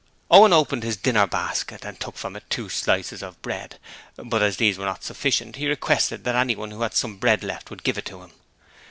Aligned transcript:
Owen 0.31 0.51
opened 0.51 0.81
his 0.81 0.97
dinner 0.97 1.27
basket 1.27 1.85
and 1.85 1.99
took 1.99 2.15
from 2.17 2.35
it 2.35 2.43
two 2.49 2.69
slices 2.69 3.21
of 3.21 3.39
bread 3.43 3.77
but 4.15 4.41
as 4.41 4.57
these 4.57 4.79
were 4.79 4.85
not 4.85 5.03
sufficient, 5.03 5.57
he 5.57 5.67
requested 5.67 6.23
that 6.23 6.33
anyone 6.35 6.71
who 6.71 6.81
had 6.81 6.95
some 6.95 7.17
bread 7.17 7.43
left 7.43 7.69
would 7.69 7.83
give 7.83 7.99
it 7.99 8.05
to 8.05 8.23
him. 8.23 8.31